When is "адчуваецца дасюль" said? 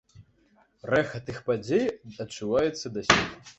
2.27-3.25